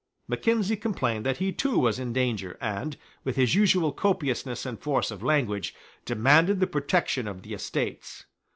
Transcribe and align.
Mackenzie 0.27 0.77
complained 0.77 1.27
that 1.27 1.37
he 1.37 1.51
too 1.51 1.77
was 1.77 1.99
in 1.99 2.11
danger, 2.11 2.57
and, 2.59 2.97
with 3.23 3.35
his 3.35 3.53
usual 3.53 3.91
copiousness 3.93 4.65
and 4.65 4.79
force 4.81 5.11
of 5.11 5.21
language, 5.21 5.75
demanded 6.05 6.59
the 6.59 6.65
protection 6.65 7.27
of 7.27 7.43
the 7.43 7.53
Estates. 7.53 8.25